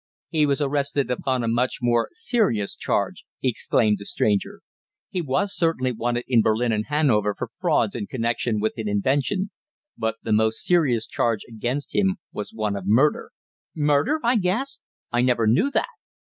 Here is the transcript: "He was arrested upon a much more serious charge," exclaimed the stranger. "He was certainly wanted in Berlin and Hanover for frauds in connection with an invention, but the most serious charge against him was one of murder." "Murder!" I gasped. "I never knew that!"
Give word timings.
"He 0.29 0.47
was 0.47 0.61
arrested 0.61 1.11
upon 1.11 1.43
a 1.43 1.47
much 1.47 1.77
more 1.79 2.09
serious 2.13 2.75
charge," 2.75 3.23
exclaimed 3.43 3.99
the 3.99 4.05
stranger. 4.07 4.61
"He 5.11 5.21
was 5.21 5.55
certainly 5.55 5.91
wanted 5.91 6.23
in 6.27 6.41
Berlin 6.41 6.71
and 6.71 6.87
Hanover 6.87 7.35
for 7.35 7.49
frauds 7.59 7.93
in 7.93 8.07
connection 8.07 8.59
with 8.59 8.73
an 8.77 8.87
invention, 8.89 9.51
but 9.95 10.15
the 10.23 10.33
most 10.33 10.63
serious 10.65 11.05
charge 11.05 11.41
against 11.47 11.93
him 11.93 12.15
was 12.33 12.51
one 12.51 12.75
of 12.75 12.87
murder." 12.87 13.29
"Murder!" 13.75 14.19
I 14.23 14.37
gasped. 14.37 14.81
"I 15.11 15.21
never 15.21 15.45
knew 15.45 15.69
that!" 15.69 15.85